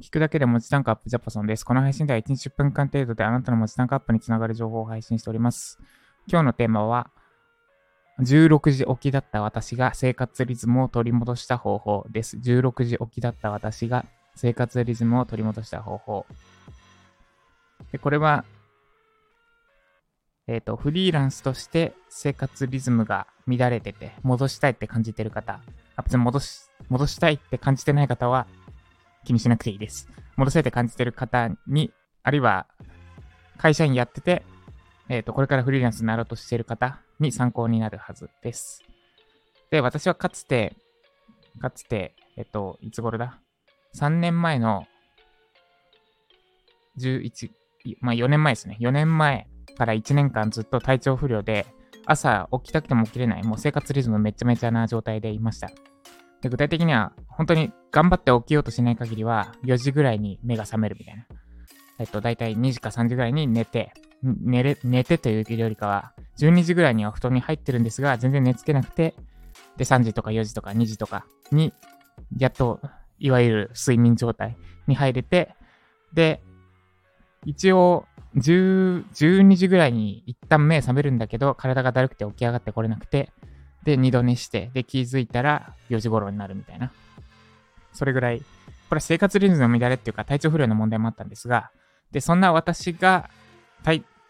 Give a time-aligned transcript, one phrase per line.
[0.00, 1.64] 聞くだけで文字単価アップジャパソンです。
[1.64, 5.78] この配信では1日10分間程度であなたの文字単価アップにつながる情報を配信しております。
[6.28, 7.10] 今日のテーマは、
[8.20, 12.36] 16時起きだった私が生活リズムを取り戻した方法です。
[12.36, 14.06] 16時起きだった私が
[14.36, 16.26] 生活リズムを取り戻した方法。
[17.90, 18.44] でこれは、
[20.46, 25.60] えっ、ー、と、フリーランスとして生活リズムが乱れてて、戻したいって感じてる方、
[25.96, 28.46] あ別に戻し、戻したいって感じてない方は
[29.28, 30.08] 気にしなくていいです。
[30.36, 32.66] 戻したいって感じてる方に、あるいは
[33.58, 34.42] 会社員やってて、
[35.08, 38.82] えっ、ー、と、これからフリーランスになろうとしてる方に参考になるはずです。
[39.70, 40.76] で、私はかつて、
[41.60, 43.40] かつて、えっ、ー、と、いつ頃だ
[43.94, 44.86] ?3 年前の
[46.98, 47.50] 11、
[48.00, 48.78] まあ4年前ですね。
[48.80, 51.66] 4年前から1年間ずっと体調不良で、
[52.06, 55.70] 朝起きたくても起きれない、もう生活リズムめちゃめちゃな状態でいました。
[56.42, 61.26] で具体的には、本当に頑張って起きようとしない限りは、4時ぐらいに目が覚めるみたいな。
[61.98, 69.14] えっと、だいたい2時か3時ぐらいに寝て、寝れ、寝てというよりかは、12時ぐらいには布団に入ってるんですが、全然寝つけなくて、
[69.76, 71.72] で、3時とか4時とか2時とかに、
[72.36, 72.80] やっと、
[73.18, 75.54] いわゆる睡眠状態に入れて、
[76.14, 76.40] で、
[77.44, 83.32] 一応、10、12時ぐらいに一旦目覚めるんだけど、体がだるくて起き上がってこれなくて、
[83.88, 86.92] で、二度寝して、で、気づいたら4時頃になるみたいな。
[87.94, 88.44] それぐらい、こ
[88.90, 91.70] れは生活リズムの乱れっていうか体調不良の問題もあったんですが、
[92.12, 93.30] で、そんな私が、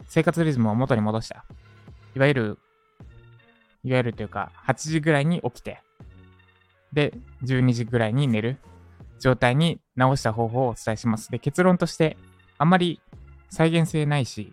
[0.06, 1.44] 生活リズムを元に戻した。
[2.14, 2.58] いわゆる、
[3.82, 5.82] いわゆるというか、8時ぐらいに起きて、
[6.92, 8.58] で、12時ぐらいに寝る
[9.18, 11.32] 状態に直した方法をお伝えします。
[11.32, 12.16] で、結論として、
[12.58, 13.00] あんまり
[13.50, 14.52] 再現性ないし、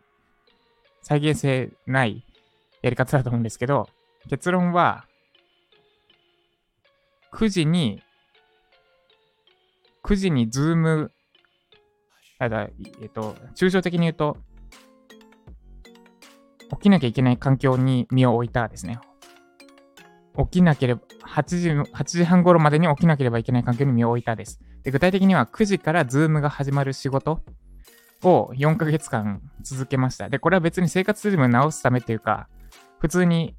[1.03, 2.25] 再現性ない
[2.81, 3.87] やり方だと思うんですけど、
[4.29, 5.05] 結論は、
[7.33, 8.01] 9時に、
[10.03, 11.11] 9時にズーム、
[12.39, 12.69] あだ、
[13.01, 14.37] えっと、抽象的に言うと、
[16.71, 18.99] 起きなきゃいけない環境に身を置いたですね。
[20.37, 24.59] 起きなければ、8時、8時半頃までに起きなければいけない環境に身を置いたです。
[24.83, 27.41] で、具体的には9時からズームが始まる仕事
[28.23, 30.29] を4ヶ月間続けました。
[30.29, 32.47] で、これは別に生活リズムを直すためっていうか、
[32.99, 33.55] 普通に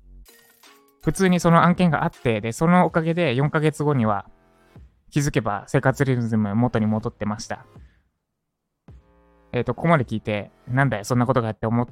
[1.07, 4.27] 普通にその案件があって、で、そのおかげで4ヶ月後には
[5.13, 7.65] 気づけば生活リズム元に戻ってました。
[9.53, 11.87] えっ、ー、と、ここまで聞いて、なんだよ、そんなことがあって思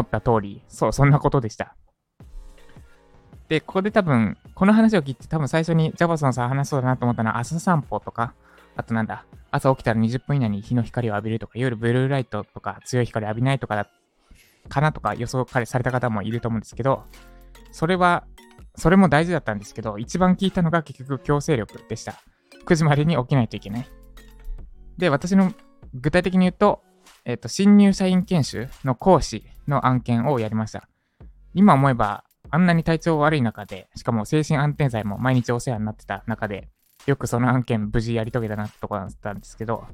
[0.00, 1.74] った通り、そう、そんなことでした。
[3.48, 8.34] で、ここで多分、この話を聞いて多分最初にジャバソンさん話そうだなと思ったのは朝散歩とか、
[8.76, 13.90] あとなんだ、朝起きたら20分以内に日の光を浴びるとか、夜ブルーライトとか強い光浴びないとかだ、
[14.68, 17.02] かなとか予想された方もいると思うんですけど、
[17.72, 18.24] それは、
[18.78, 22.14] それも大事だったんですけど、一番聞いたのが結局強制力でした。
[22.64, 23.88] 9時までに起きないといけない。
[24.96, 25.52] で、私の
[25.94, 26.82] 具体的に言うと、
[27.24, 30.88] えっ、ー、と、新入社員研修の講師の案件をやりました。
[31.54, 36.68] 今思えば、あんなに体調悪い中で、しかも精神安定剤も毎日お世話になってた中で、
[37.06, 39.84] よくその案件無事やり遂げたなってとこだったんですけど、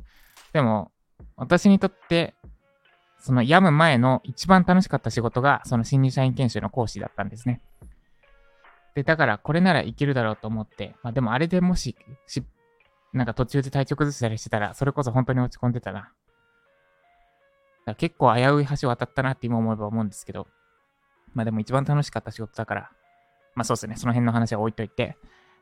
[0.52, 0.92] でも、
[1.36, 2.34] 私にとって
[3.24, 7.62] その病む前の一番楽しかった仕事が、その新入社員研修の講師だったんですね。
[8.94, 11.96] で、だからこれならいけるだろうと思って、まあでもあれでもし、
[12.26, 12.44] し、
[13.12, 16.12] なんか途中で体調崩したりしてたら、それこそ本当に落ち込んでたな。
[17.86, 20.46] だ結構危うい橋渡ったなって今思えば思うんですけど、
[21.34, 22.90] まあでも一番楽しかった仕事だから、
[23.54, 25.16] まあそうですね、その辺の話は置いといて、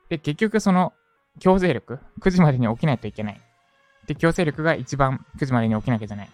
[0.08, 0.92] で、結局その
[1.40, 3.40] 強制力、9時までに起きないといけない。
[4.06, 6.30] で、強制力が一番9時までに起きなきゃじゃない。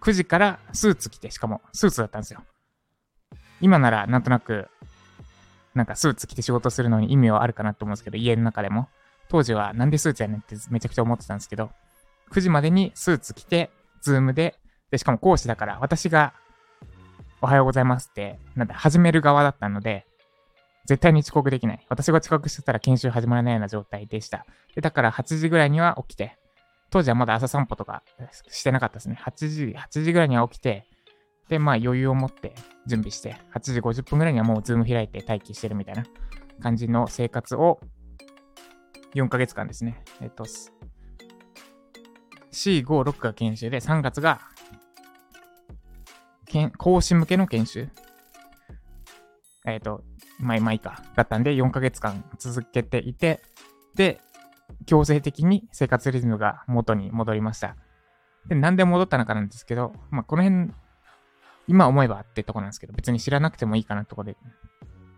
[0.00, 2.42] 9時からスーツ着て、しかもスーツだったんですよ。
[3.60, 4.68] 今ならなんとなく、
[5.78, 8.88] なんかスーツ着て仕事するのに意味はあるかなと思うんですけど、家の中でも。
[9.28, 11.70] 当時はなんでスーツやねんってめちゃくちゃ思ってたんですけど、
[12.32, 13.70] 9時までにスーツ着て、
[14.02, 14.58] Zoom で、
[14.90, 16.34] で、しかも講師だから、私が
[17.40, 20.06] おはようございますって、なんだ、始める側だったので、
[20.86, 21.86] 絶対に遅刻できない。
[21.88, 24.46] 私が遅刻してたら研修始まらないような状態でした。
[24.74, 26.38] で、だから8時ぐらいには起きて、
[26.90, 28.02] 当時はまだ朝散歩とか
[28.50, 29.20] してなかったですね。
[29.22, 30.87] 8時、8時ぐらいには起きて、
[31.48, 32.54] で、まあ余裕を持って
[32.86, 36.04] 準備して、8時50分ぐらいにはもうズーム開いて待機してるみたいな
[36.60, 37.80] 感じの生活を
[39.14, 40.02] 4ヶ月間ですね。
[40.20, 44.40] えっと、4、5、6が研修で、3月が
[46.76, 47.88] 講師向けの研修。
[49.66, 50.02] えっ、と、
[50.40, 51.02] まあ、まいか。
[51.14, 53.42] だったんで、4ヶ月間続けていて、
[53.94, 54.20] で、
[54.86, 57.76] 強制的に生活リズムが元に戻りました。
[58.46, 60.70] で、なんで戻ったのかなんですけど、まあ、この辺、
[61.68, 64.36] 今思えばってとこなんですけど、別に知らなくてもいいかなとこで、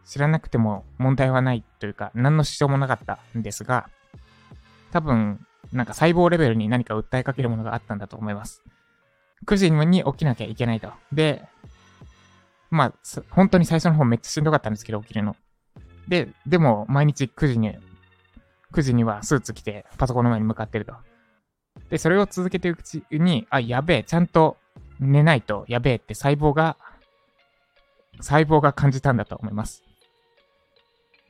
[0.05, 3.89] 知らなくても問題はないというか、何の支障もなかったんですが、
[4.91, 8.63] 多分、なんか細胞レベルに何か訴えかけるものがあったんだと思います。
[9.47, 10.93] 9時に起きなきゃいけないと。
[11.13, 11.45] で、
[12.71, 12.93] まあ、
[13.31, 15.37] 本当に最初の方めっちゃしんどかったんですけど、起きるの。
[16.09, 17.77] で、でも、毎日9時に、
[18.73, 20.95] 9時にはスーツ着てパソコンの前に向かってると。
[21.89, 24.57] で、それを続けていくうちに、あ、やべえ、ちゃんと
[25.01, 26.77] 寝ないとやべえって細胞が、
[28.21, 29.83] 細胞が感じたんだと思います。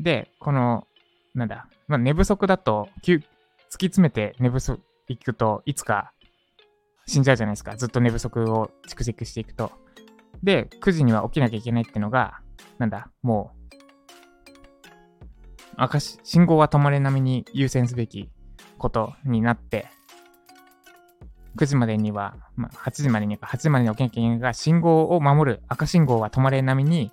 [0.01, 0.87] で、この、
[1.35, 6.13] なんだ、まあ、寝不足だと、突き詰めて寝不足いくといつか
[7.11, 7.77] 死んじゃうじゃないですか。
[7.77, 9.73] ずっと寝不足を蓄積していくと。
[10.45, 12.41] で、9時には起きなきゃいけないってのが、
[12.79, 13.75] なんだ、もう、
[15.77, 18.31] 赤、信号は止まれ並みに優先すべき
[18.79, 19.89] ことになって、
[21.61, 27.13] 9時までには、まあ、8時までにか、8時までに起きなきゃいけないが、信号を守る、赤信号は止まれ並みに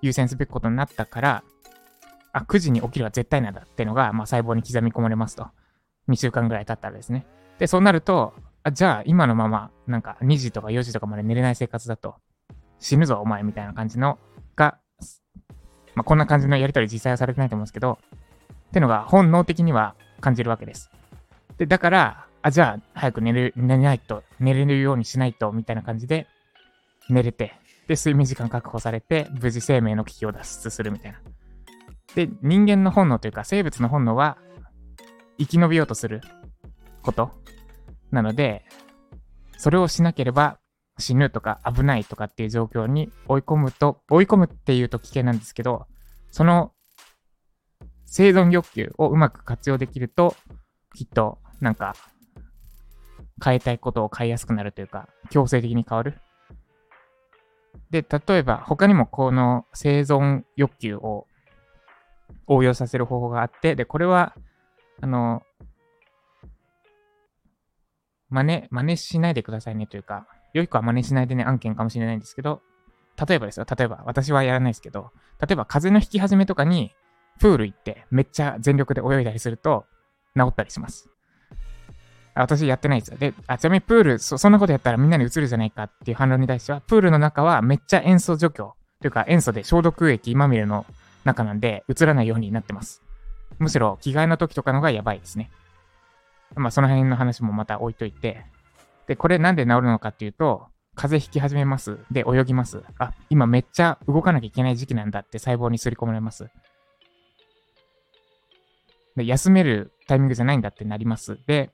[0.00, 1.44] 優先すべきことになったから、
[2.32, 5.48] あ、9時に起きるは絶対なんだっていうのが、まあ、細胞に刻み込まれますと。
[6.08, 7.26] 2週間ぐらい経ったらですね。
[7.58, 8.32] で、そうなると、
[8.62, 12.14] あじゃあ今のまま、なんか2時とか4時とかまで寝れない生活だと、
[12.78, 14.18] 死ぬぞお前みたいな感じの
[14.54, 14.78] が、
[15.94, 17.98] まあ、こんな感じのやりとり実際はされてないと思うんですけど、
[18.68, 20.90] ってのが本能的には感じるわけです。
[21.58, 26.28] で、だから、あ、じゃあ早く寝る、寝ないと、寝れるようにしないと、みたいな感じで
[27.08, 27.54] 寝れて、
[27.88, 31.20] で、睡眠時間確保されて、無事生命の危機を脱出するみたいな。
[32.14, 34.38] で、人間の本能というか、生物の本能は、
[35.38, 36.20] 生き延びようとする
[37.02, 37.32] こと
[38.12, 38.64] なので、
[39.56, 40.60] それをしなければ
[41.00, 45.86] 死ぬとか危ないとかっていう状況に追い込むと、追い込むっていうと危険なんですけど、
[46.30, 46.70] その
[48.04, 50.36] 生存欲求をうまく活用できると、
[50.94, 51.96] きっとなんか
[53.44, 56.18] 変えたいことを変えやすくなるというか、強制的に変わる。
[57.90, 61.26] で、例えば他にもこの生存欲求を
[62.46, 64.34] 応用させる方法があって、で、これは、
[65.00, 65.42] あの、
[68.28, 72.62] 真似、真似しないでくださいねというか、良い子は真似しないでね案件かもしれないんですけど、
[73.26, 75.10] 例えばですよ、例えば、私はやらないですけど、
[75.40, 76.92] 例えば風邪の引き始めとかに、
[77.38, 79.86] プール行ってめっちゃ全力で泳いだりすると、
[80.36, 81.08] 治ったりします。
[82.42, 83.18] 私やってないですよ。
[83.18, 90.84] で、あ、ちなみにプールそ、そんなことやったらみんなに移るじゃないかっていう反論に対しては、プールの中はめっちゃ塩素除去、というか塩素で消毒液まみれの
[91.24, 93.02] 中なんで、映らないようになってます。
[93.58, 95.50] むしろ着替えの時とかのがやばいですね。
[96.54, 98.44] まあ、その辺の話もまた置いといて。
[99.06, 101.98] で、これなんで治るのかっていうと、風邪ひき始めます。
[102.10, 102.82] で、泳ぎます。
[102.98, 106.48] あ、今めっちゃ動かなきゃいけない時期なんだって細胞に刷り込まれます。
[109.16, 111.38] で、休めるタイミングじゃないんだってなります。
[111.46, 111.70] で、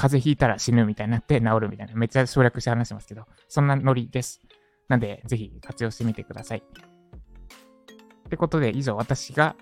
[0.00, 1.94] 風邪ひいたら死ぬみたいになって治るみたいな。
[1.94, 4.40] めっちゃ省略して話してますけど、そんなノリです。
[4.88, 6.62] なんで、ぜひ活用してみてください。
[6.62, 9.56] ってことで、以上、私が、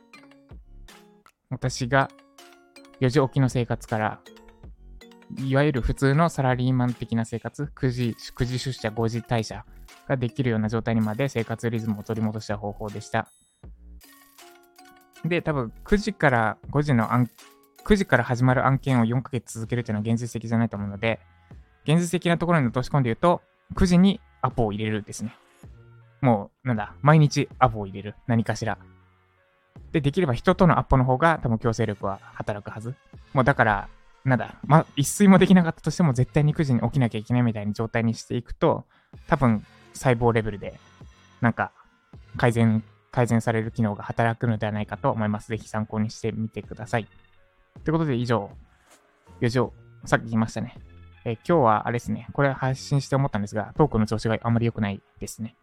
[1.51, 2.09] 私が
[3.01, 4.21] 4時起きの生活から
[5.37, 9.65] いわゆる普通のサラリーマン的な生活、9時、9時出社、5時退社
[10.07, 13.29] ができるような状態にまで生活リズムを取り戻した方法でした。
[15.25, 17.29] で、多分9時から5時の案、
[17.89, 21.21] 9時から始まる案件を4ヶ月続けるというのは現実的じゃないと思うので、
[21.85, 23.41] 現実的なところに落とし込んで言うと、
[23.77, 25.35] 9時にアポを入れるですね。
[26.21, 28.15] もう、なんだ、毎日アポを入れる。
[28.27, 28.77] 何かしら。
[29.93, 32.95] で、できれば人とのアポの方が多分強制力は働くはず。
[33.33, 33.89] もうだから、
[34.23, 38.85] なんだ、ま、一睡もできなかったとしても絶対に9時に起きなきゃいけないみたいな状態にしていくと、
[39.29, 39.65] 多分
[39.95, 40.79] 細胞レベルで、
[41.41, 41.73] なんか、
[42.37, 45.49] 改善、改善される機能が働くのではないかと思います。
[45.49, 47.09] ぜひ参考にしてみてください。
[47.85, 48.51] ということで以上、
[49.41, 49.73] 4時を、
[50.05, 50.77] さっき言いましたね。
[51.25, 55.57] え今日はあれですね、これ配信して思ったんですが、トークの調子があまり良くないですね。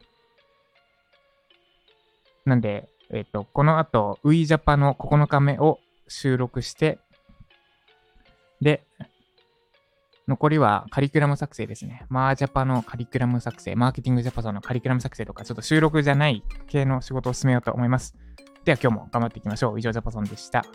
[2.45, 6.99] なんで、えっ、ー、と、この後、ウィジャパの9日目を収録して、
[8.61, 8.85] で、
[10.27, 12.05] 残りはカリキュラム作成ですね。
[12.09, 18.15] マージャパのカリキュラム作成、マーケティングジャパソンのカリキュラム作成とか、ちょっと収録じゃない系の仕事を進めようと思います。
[18.63, 19.79] では今日も頑張っていきましょう。
[19.79, 20.65] 以上ジャパソンでした。